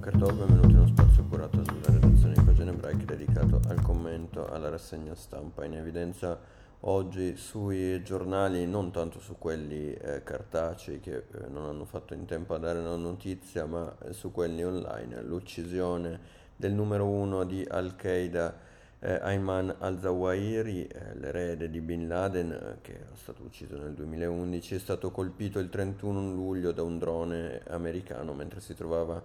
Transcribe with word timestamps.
Boker 0.00 0.16
Tov, 0.16 0.32
benvenuti 0.32 0.70
in 0.70 0.78
uno 0.78 0.86
spazio 0.86 1.24
curato 1.24 1.60
dalla 1.60 1.98
redazione 2.00 2.32
di 2.32 2.40
Pagine 2.40 2.72
Break 2.72 3.04
dedicato 3.04 3.60
al 3.68 3.82
commento 3.82 4.46
alla 4.46 4.70
rassegna 4.70 5.14
stampa 5.14 5.66
in 5.66 5.74
evidenza 5.74 6.40
oggi 6.80 7.36
sui 7.36 8.02
giornali, 8.02 8.66
non 8.66 8.92
tanto 8.92 9.20
su 9.20 9.36
quelli 9.36 9.92
eh, 9.92 10.22
cartacei 10.22 11.00
che 11.00 11.16
eh, 11.16 11.48
non 11.50 11.66
hanno 11.66 11.84
fatto 11.84 12.14
in 12.14 12.24
tempo 12.24 12.54
a 12.54 12.58
dare 12.58 12.80
la 12.80 12.96
notizia, 12.96 13.66
ma 13.66 13.94
eh, 14.02 14.14
su 14.14 14.32
quelli 14.32 14.64
online, 14.64 15.20
l'uccisione 15.20 16.18
del 16.56 16.72
numero 16.72 17.04
uno 17.04 17.44
di 17.44 17.62
Al-Qaeda 17.68 18.56
eh, 19.00 19.18
Ayman 19.20 19.74
al-Zawahiri, 19.80 20.86
eh, 20.86 21.14
l'erede 21.18 21.68
di 21.68 21.82
Bin 21.82 22.08
Laden, 22.08 22.52
eh, 22.52 22.78
che 22.80 23.00
era 23.00 23.16
stato 23.16 23.42
ucciso 23.42 23.76
nel 23.76 23.92
2011, 23.92 24.76
è 24.76 24.78
stato 24.78 25.10
colpito 25.10 25.58
il 25.58 25.68
31 25.68 26.32
luglio 26.32 26.72
da 26.72 26.82
un 26.82 26.98
drone 26.98 27.60
americano 27.68 28.32
mentre 28.32 28.60
si 28.60 28.72
trovava 28.74 29.22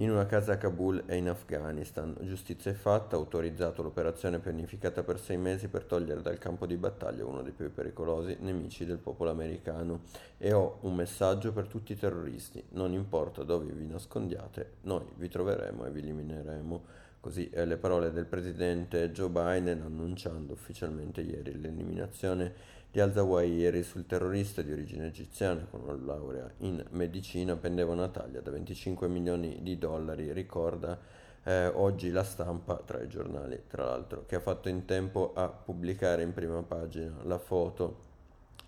in 0.00 0.10
una 0.10 0.26
casa 0.26 0.52
a 0.52 0.58
Kabul 0.58 1.02
e 1.06 1.16
in 1.16 1.28
Afghanistan. 1.28 2.16
Giustizia 2.20 2.70
è 2.70 2.74
fatta, 2.74 3.16
ha 3.16 3.18
autorizzato 3.18 3.82
l'operazione 3.82 4.38
pianificata 4.38 5.02
per 5.02 5.18
sei 5.18 5.36
mesi 5.36 5.68
per 5.68 5.84
togliere 5.84 6.22
dal 6.22 6.38
campo 6.38 6.66
di 6.66 6.76
battaglia 6.76 7.24
uno 7.24 7.42
dei 7.42 7.52
più 7.52 7.72
pericolosi 7.72 8.36
nemici 8.40 8.84
del 8.84 8.98
popolo 8.98 9.30
americano. 9.30 10.02
E 10.38 10.52
ho 10.52 10.78
un 10.82 10.94
messaggio 10.94 11.52
per 11.52 11.66
tutti 11.66 11.92
i 11.92 11.96
terroristi, 11.96 12.62
non 12.70 12.92
importa 12.92 13.42
dove 13.42 13.72
vi 13.72 13.86
nascondiate, 13.86 14.74
noi 14.82 15.04
vi 15.16 15.28
troveremo 15.28 15.84
e 15.84 15.90
vi 15.90 15.98
elimineremo. 16.00 17.06
Così 17.28 17.50
eh, 17.50 17.66
le 17.66 17.76
parole 17.76 18.10
del 18.10 18.24
presidente 18.24 19.12
Joe 19.12 19.28
Biden 19.28 19.82
annunciando 19.82 20.54
ufficialmente 20.54 21.20
ieri 21.20 21.60
l'eliminazione 21.60 22.54
di 22.90 23.00
Al-Zawahiri 23.00 23.82
sul 23.82 24.06
terrorista 24.06 24.62
di 24.62 24.72
origine 24.72 25.08
egiziana 25.08 25.66
con 25.70 25.82
una 25.82 25.92
laurea 25.92 26.50
in 26.60 26.82
medicina 26.92 27.54
pendeva 27.56 27.92
una 27.92 28.08
taglia 28.08 28.40
da 28.40 28.50
25 28.50 29.08
milioni 29.08 29.58
di 29.60 29.76
dollari, 29.76 30.32
ricorda 30.32 30.98
eh, 31.44 31.66
oggi 31.66 32.10
la 32.10 32.24
stampa 32.24 32.80
tra 32.82 33.02
i 33.02 33.08
giornali, 33.08 33.64
tra 33.68 33.84
l'altro, 33.84 34.24
che 34.24 34.36
ha 34.36 34.40
fatto 34.40 34.70
in 34.70 34.86
tempo 34.86 35.34
a 35.34 35.48
pubblicare 35.48 36.22
in 36.22 36.32
prima 36.32 36.62
pagina 36.62 37.14
la 37.24 37.38
foto 37.38 38.06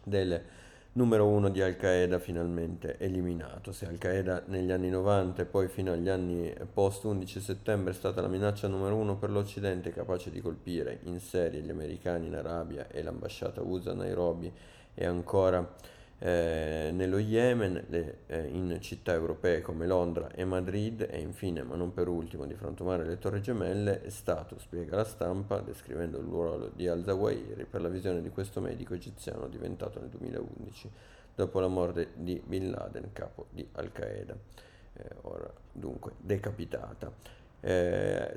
delle 0.05 0.45
numero 0.93 1.27
uno 1.27 1.51
di 1.51 1.63
Al 1.63 1.77
Qaeda 1.77 2.19
finalmente 2.19 2.99
eliminato. 2.99 3.73
Se 3.73 3.87
Al 3.87 3.99
Qaeda 3.99 4.43
negli 4.47 4.73
anni 4.73 4.91
90 4.91 5.43
e 5.43 5.45
poi 5.45 5.69
fino 5.69 5.93
agli 5.93 6.09
anni 6.09 6.53
post 6.73 7.05
11 7.05 7.41
settembre 7.41 7.93
è 7.93 7.95
stata 7.95 8.21
la 8.21 8.29
minaccia 8.29 8.67
numero 8.67 8.97
uno 8.97 9.17
per 9.17 9.31
l'Occidente 9.31 9.93
capace 9.93 10.31
di 10.31 10.41
colpire 10.41 11.01
in 11.05 11.21
serie 11.21 11.61
gli 11.61 11.71
americani 11.71 12.27
in 12.27 12.35
Arabia 12.35 12.89
e 12.89 13.03
l'ambasciata 13.03 13.63
USA 13.63 13.93
a 13.93 13.95
Nairobi 13.95 14.53
e 14.95 15.07
ancora 15.07 15.75
eh, 16.23 16.91
nello 16.93 17.19
Yemen, 17.19 17.85
le, 17.89 18.19
eh, 18.27 18.47
in 18.47 18.77
città 18.81 19.13
europee 19.13 19.63
come 19.63 19.87
Londra 19.87 20.31
e 20.33 20.45
Madrid 20.45 21.07
e 21.11 21.19
infine, 21.19 21.62
ma 21.62 21.77
non 21.77 21.95
per 21.95 22.09
ultimo, 22.09 22.45
di 22.47 22.55
frantumare 22.55 23.07
le 23.07 23.19
Torri 23.19 23.41
Gemelle, 23.41 24.03
è 24.03 24.11
stato, 24.11 24.59
spiega 24.59 24.97
la 24.97 25.05
stampa, 25.05 25.61
descrivendo 25.61 26.19
il 26.19 26.27
ruolo 26.27 26.71
di 26.75 26.87
Al-Zawahiri 26.87 27.65
per 27.65 27.81
la 27.81 27.89
visione 27.89 28.21
di 28.21 28.29
questo 28.29 28.61
medico 28.61 28.93
egiziano 28.93 29.49
diventato 29.49 29.99
nel 29.99 30.11
2011 30.11 30.91
dopo 31.35 31.59
la 31.59 31.69
morte 31.69 32.11
di 32.15 32.41
Bin 32.45 32.71
Laden, 32.71 33.12
capo 33.15 33.47
di 33.51 33.67
Al-Qaeda, 33.73 34.37
eh, 34.93 35.09
ora 35.23 35.51
dunque 35.73 36.12
decapitata. 36.19 37.39
Eh, 37.61 38.34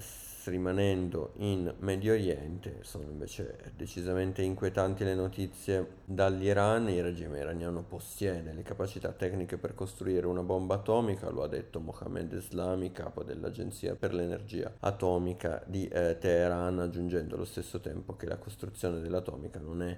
rimanendo 0.49 1.33
in 1.37 1.73
Medio 1.79 2.13
Oriente, 2.13 2.79
sono 2.81 3.05
invece 3.09 3.71
decisamente 3.75 4.41
inquietanti 4.41 5.03
le 5.03 5.15
notizie 5.15 5.87
dall'Iran, 6.05 6.89
il 6.89 7.03
regime 7.03 7.39
iraniano 7.39 7.83
possiede 7.83 8.53
le 8.53 8.61
capacità 8.61 9.11
tecniche 9.11 9.57
per 9.57 9.73
costruire 9.75 10.27
una 10.27 10.43
bomba 10.43 10.75
atomica, 10.75 11.29
lo 11.29 11.43
ha 11.43 11.47
detto 11.47 11.79
Mohammed 11.79 12.33
Eslami, 12.33 12.91
capo 12.91 13.23
dell'Agenzia 13.23 13.95
per 13.95 14.13
l'Energia 14.13 14.73
Atomica 14.79 15.63
di 15.65 15.87
eh, 15.87 16.17
Teheran, 16.17 16.79
aggiungendo 16.79 17.35
allo 17.35 17.45
stesso 17.45 17.79
tempo 17.79 18.15
che 18.15 18.25
la 18.25 18.37
costruzione 18.37 18.99
dell'atomica 18.99 19.59
non 19.59 19.81
è 19.81 19.97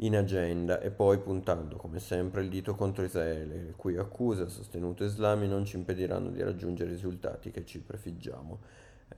in 0.00 0.16
agenda 0.16 0.80
e 0.80 0.90
poi 0.90 1.18
puntando 1.18 1.76
come 1.76 1.98
sempre 2.00 2.42
il 2.42 2.48
dito 2.48 2.74
contro 2.74 3.04
Israele, 3.04 3.62
le 3.62 3.72
cui 3.76 3.96
accuse, 3.96 4.48
sostenuto 4.48 5.04
Islami, 5.04 5.48
non 5.48 5.64
ci 5.64 5.76
impediranno 5.76 6.30
di 6.30 6.42
raggiungere 6.42 6.90
i 6.90 6.94
risultati 6.94 7.50
che 7.50 7.64
ci 7.64 7.80
prefiggiamo. 7.80 8.58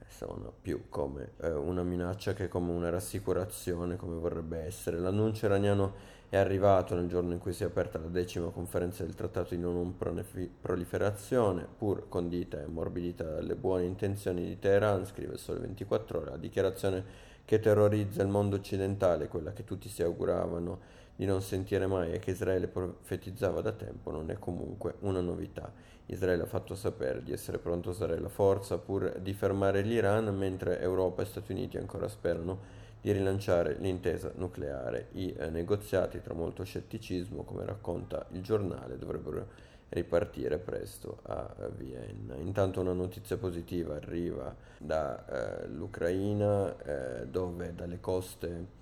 Sono 0.07 0.53
più 0.61 0.89
come 0.89 1.33
eh, 1.41 1.51
una 1.51 1.83
minaccia 1.83 2.33
che 2.33 2.49
come 2.49 2.73
una 2.73 2.91
rassicurazione, 2.91 3.97
come 3.97 4.17
vorrebbe 4.17 4.59
essere. 4.59 4.99
L'annuncio 4.99 5.47
iraniano 5.47 6.17
è 6.29 6.37
arrivato 6.37 6.95
nel 6.95 7.09
giorno 7.09 7.33
in 7.33 7.39
cui 7.39 7.53
si 7.53 7.63
è 7.63 7.67
aperta 7.67 7.99
la 7.99 8.09
decima 8.09 8.51
conferenza 8.51 9.03
del 9.03 9.15
trattato 9.15 9.55
di 9.55 9.61
non 9.61 9.97
proliferazione, 9.97 11.67
pur 11.79 12.09
condita 12.09 12.59
e 12.59 12.65
ammorbidita 12.65 13.25
dalle 13.25 13.55
buone 13.55 13.85
intenzioni 13.85 14.45
di 14.45 14.59
Teheran, 14.59 15.07
scrive 15.07 15.35
il 15.35 15.39
Sole 15.39 15.61
24 15.61 16.19
ore, 16.19 16.31
la 16.31 16.37
dichiarazione 16.37 17.05
che 17.47 17.61
terrorizza 17.61 18.21
il 18.21 18.29
mondo 18.29 18.57
occidentale, 18.57 19.29
quella 19.29 19.53
che 19.53 19.65
tutti 19.65 19.89
si 19.89 20.03
auguravano 20.03 20.81
di 21.19 21.27
non 21.27 21.43
sentire 21.43 21.89
mai 21.89 22.13
e 22.13 22.21
che 22.21 22.31
Israele 22.31 22.69
profetizzava 22.69 23.61
da 23.61 23.73
tempo, 23.73 24.13
non 24.13 24.31
è 24.31 24.39
comunque 24.39 24.95
una 25.01 25.21
novità. 25.21 25.73
Israele 26.07 26.45
ha 26.45 26.47
fatto 26.47 26.77
sapere 26.77 27.25
di 27.25 27.33
essere 27.33 27.59
pronto 27.59 27.89
a 27.89 27.93
usare 27.93 28.21
la 28.21 28.29
forza 28.29 28.79
pur 28.79 29.19
di 29.19 29.33
fermare 29.33 29.81
l'Iran, 29.83 30.27
mentre 30.27 30.79
Europa 30.81 31.23
e 31.23 31.25
Stati 31.25 31.51
Uniti 31.51 31.77
ancora 31.77 32.07
sperano 32.07 32.77
di 33.01 33.11
rilanciare 33.11 33.75
l'intesa 33.81 34.31
nucleare. 34.37 35.09
I 35.15 35.35
eh, 35.37 35.51
negoziati, 35.51 36.23
tra 36.23 36.35
molto 36.35 36.63
scetticismo, 36.63 37.43
come 37.43 37.65
racconta 37.65 38.25
il 38.31 38.41
giornale, 38.41 38.97
dovrebbero 38.97 39.67
ripartire 39.89 40.59
presto 40.59 41.19
a 41.23 41.53
Vienna. 41.77 42.37
Intanto 42.37 42.81
una 42.81 42.93
notizia 42.93 43.37
positiva 43.37 43.97
arriva 43.97 44.55
dall'Ucraina 44.79 46.77
eh, 46.79 47.23
eh, 47.23 47.27
dove 47.27 47.75
dalle 47.75 47.99
coste 47.99 48.77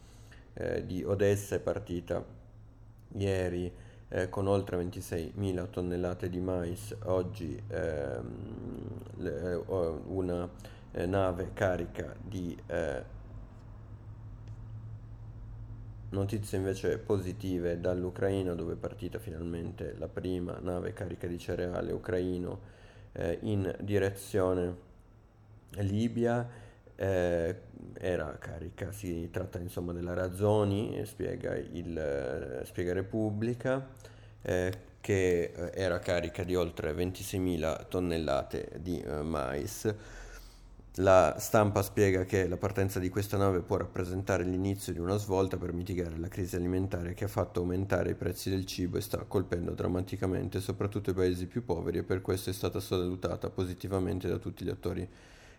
eh, 0.57 0.85
di 0.85 1.03
Odessa 1.05 1.55
è 1.55 1.61
partita 1.61 2.25
ieri 3.13 3.73
eh, 4.09 4.29
con 4.29 4.47
oltre 4.47 4.77
26.000 4.83 5.71
tonnellate 5.71 6.29
di 6.29 6.41
mais, 6.41 6.95
oggi 7.05 7.61
ehm, 7.69 9.01
le, 9.17 9.55
una 10.07 10.49
eh, 10.93 11.07
nave 11.07 11.51
carica 11.53 12.15
di 12.21 12.57
Notizie 16.09 16.57
invece 16.57 16.99
positive 16.99 17.81
dall'Ucraina 17.81 18.55
dove 18.55 18.75
è 18.75 18.77
partita 18.77 19.19
finalmente 19.19 19.95
la 19.99 20.07
prima 20.07 20.57
nave 20.61 20.93
carica 20.93 21.27
di 21.27 21.37
cereale 21.37 21.93
ucraino 21.93 22.61
eh, 23.13 23.39
in 23.43 23.75
direzione 23.81 24.77
Libia. 25.79 26.49
Eh, 26.97 27.55
era 27.99 28.37
carica, 28.39 28.93
si 28.93 29.29
tratta 29.31 29.59
insomma 29.59 29.93
della 29.93 30.15
Razzoni, 30.15 31.03
spiega, 31.05 31.57
il, 31.57 31.97
eh, 31.97 32.65
spiega 32.65 32.93
Repubblica, 32.93 33.89
eh, 34.43 34.73
che 35.01 35.53
eh, 35.55 35.71
era 35.75 35.99
carica 35.99 36.45
di 36.45 36.55
oltre 36.55 36.93
26.000 36.93 37.89
tonnellate 37.89 38.73
di 38.81 39.01
eh, 39.01 39.23
mais. 39.23 39.95
La 41.01 41.37
stampa 41.39 41.83
spiega 41.83 42.25
che 42.25 42.49
la 42.49 42.57
partenza 42.57 42.99
di 42.99 43.11
questa 43.11 43.37
nave 43.37 43.61
può 43.61 43.77
rappresentare 43.77 44.45
l'inizio 44.45 44.95
di 44.95 44.99
una 44.99 45.17
svolta 45.17 45.59
per 45.59 45.75
mitigare 45.75 46.17
la 46.17 46.29
crisi 46.29 46.57
alimentare 46.57 47.13
che 47.13 47.25
ha 47.25 47.29
fatto 47.29 47.61
aumentare 47.61 48.11
i 48.11 48.15
prezzi 48.15 48.49
del 48.49 48.65
cibo 48.65 48.97
e 48.97 49.03
sta 49.03 49.19
colpendo 49.29 49.73
drammaticamente 49.73 50.59
soprattutto 50.61 51.11
i 51.11 51.15
paesi 51.15 51.47
più 51.47 51.67
poveri 51.67 51.99
e 51.99 52.03
per 52.03 52.23
questo 52.23 52.49
è 52.49 52.55
stata 52.55 52.81
salutata 52.81 53.51
positivamente 53.51 54.27
da 54.27 54.39
tutti 54.39 54.65
gli 54.65 54.71
attori 54.71 55.07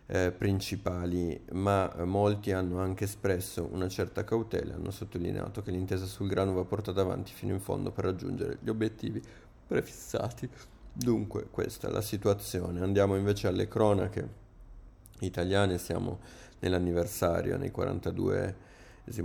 eh, 0.07 0.31
principali, 0.31 1.39
ma 1.51 1.93
molti 2.05 2.51
hanno 2.53 2.79
anche 2.79 3.03
espresso 3.03 3.67
una 3.71 3.89
certa 3.89 4.23
cautela, 4.23 4.75
hanno 4.75 4.91
sottolineato 4.91 5.61
che 5.61 5.71
l'intesa 5.71 6.05
sul 6.05 6.27
grano 6.27 6.53
va 6.53 6.63
portata 6.63 7.01
avanti 7.01 7.33
fino 7.33 7.53
in 7.53 7.59
fondo 7.59 7.91
per 7.91 8.05
raggiungere 8.05 8.57
gli 8.61 8.69
obiettivi 8.69 9.21
prefissati. 9.67 10.49
Dunque, 10.93 11.47
questa 11.51 11.89
è 11.89 11.91
la 11.91 12.01
situazione. 12.01 12.81
Andiamo 12.81 13.15
invece 13.15 13.47
alle 13.47 13.67
cronache 13.67 14.45
italiane 15.19 15.77
siamo 15.77 16.19
nell'anniversario, 16.59 17.57
nei 17.57 17.71
42 17.71 18.65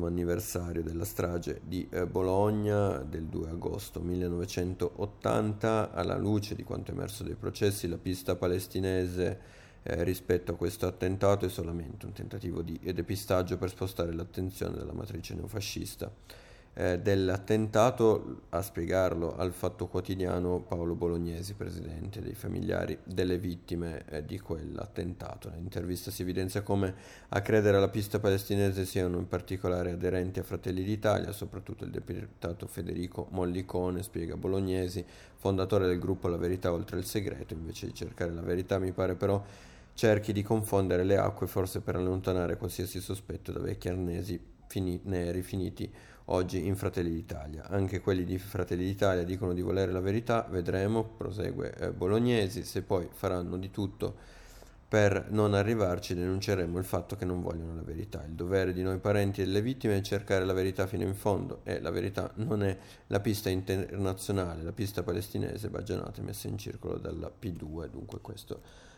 anniversario 0.05 0.83
della 0.83 1.05
strage 1.05 1.61
di 1.65 1.89
eh, 1.91 2.07
Bologna 2.07 2.99
del 2.99 3.25
2 3.25 3.51
agosto 3.51 4.01
1980 4.01 5.93
alla 5.93 6.17
luce 6.17 6.55
di 6.55 6.63
quanto 6.63 6.93
emerso 6.93 7.25
dai 7.25 7.35
processi 7.35 7.89
la 7.89 7.99
pista 7.99 8.37
palestinese 8.37 9.62
eh, 9.83 10.05
rispetto 10.05 10.53
a 10.53 10.57
questo 10.57 10.87
attentato 10.87 11.47
è 11.47 11.49
solamente 11.49 12.07
un 12.07 12.13
tentativo 12.13 12.63
di 12.63 12.79
depistaggio 12.93 13.57
per 13.57 13.71
spostare 13.71 14.13
l'attenzione 14.13 14.77
dalla 14.77 14.93
matrice 14.93 15.35
neofascista 15.35 16.11
eh, 16.75 16.99
dell'attentato, 17.01 18.43
a 18.51 18.63
spiegarlo 18.63 19.37
al 19.37 19.53
Fatto 19.53 19.89
Quotidiano 19.89 20.61
Paolo 20.61 20.95
Bolognesi, 20.95 21.55
presidente 21.55 22.21
dei 22.21 22.35
familiari 22.35 22.99
delle 23.05 23.39
vittime 23.39 24.05
eh, 24.09 24.25
di 24.25 24.39
quell'attentato. 24.39 25.51
Nell'intervista 25.51 26.11
si 26.11 26.23
evidenzia 26.23 26.63
come 26.63 26.95
a 27.29 27.41
credere 27.43 27.77
alla 27.77 27.89
pista 27.89 28.21
palestinese 28.21 28.87
siano 28.87 29.19
in 29.19 29.29
particolare 29.29 29.91
aderenti 29.91 30.39
a 30.39 30.45
Fratelli 30.45 30.83
d'Italia, 30.83 31.33
soprattutto 31.33 31.85
il 31.85 31.91
deputato 31.91 32.67
Federico 32.67 33.27
Mollicone, 33.31 34.03
spiega 34.03 34.37
Bolognesi, 34.37 35.05
fondatore 35.37 35.87
del 35.87 35.99
gruppo 35.99 36.29
La 36.29 36.39
Verità 36.39 36.73
oltre 36.73 36.99
il 36.99 37.05
segreto, 37.05 37.53
invece 37.53 37.87
di 37.87 37.95
cercare 37.95 38.33
la 38.33 38.41
verità 38.41 38.79
mi 38.79 38.93
pare 38.93 39.15
però 39.15 39.43
cerchi 39.95 40.33
di 40.33 40.43
confondere 40.43 41.05
le 41.05 41.19
acque 41.19 41.47
forse 41.47 41.81
per 41.81 41.97
allontanare 41.97 42.57
qualsiasi 42.57 42.99
sospetto 43.01 43.53
da 43.53 43.61
vecchi 43.61 43.89
arnesi 43.89 44.41
fini- 44.73 45.01
neri 45.05 45.43
finiti 45.43 45.93
oggi 46.27 46.67
in 46.67 46.77
Fratelli 46.77 47.11
d'Italia. 47.11 47.69
Anche 47.69 48.01
quelli 48.01 48.25
di 48.25 48.39
Fratelli 48.39 48.85
d'Italia 48.85 49.23
dicono 49.23 49.53
di 49.53 49.61
volere 49.61 49.93
la 49.93 50.01
verità, 50.01 50.47
vedremo, 50.51 51.05
prosegue 51.05 51.75
eh, 51.75 51.93
Bolognesi, 51.93 52.65
se 52.65 52.81
poi 52.81 53.07
faranno 53.13 53.59
di 53.59 53.71
tutto 53.71 54.41
per 54.89 55.29
non 55.31 55.55
arrivarci 55.55 56.15
denunceremo 56.15 56.77
il 56.77 56.85
fatto 56.85 57.17
che 57.17 57.25
non 57.25 57.41
vogliono 57.41 57.75
la 57.75 57.83
verità. 57.83 58.25
Il 58.25 58.33
dovere 58.33 58.73
di 58.73 58.83
noi 58.83 58.99
parenti 58.99 59.43
delle 59.43 59.63
vittime 59.63 59.97
è 59.97 60.01
cercare 60.03 60.45
la 60.45 60.53
verità 60.53 60.87
fino 60.87 61.03
in 61.03 61.15
fondo 61.15 61.61
e 61.65 61.81
la 61.81 61.91
verità 61.91 62.31
non 62.37 62.63
è 62.63 62.77
la 63.07 63.21
pista 63.21 63.49
internazionale, 63.49 64.63
la 64.63 64.73
pista 64.73 65.03
palestinese 65.03 65.71
baggianata 65.71 66.21
e 66.21 66.25
messa 66.25 66.49
in 66.49 66.59
circolo 66.59 66.99
dalla 66.99 67.31
P2, 67.31 67.89
dunque 67.89 68.21
questa 68.21 68.57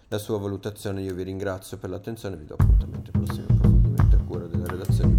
la 0.09 0.19
sua 0.19 0.39
valutazione. 0.39 1.03
Io 1.03 1.15
vi 1.15 1.23
ringrazio 1.23 1.77
per 1.77 1.91
l'attenzione 1.91 2.35
e 2.35 2.39
vi 2.39 2.45
do 2.45 2.55
appuntamento 2.59 3.11
ai 3.13 3.23
prossimi 3.23 3.47
approfondimenti 3.49 4.15
a 4.15 4.19
cura 4.19 4.47
della 4.47 4.67
redazione 4.67 5.14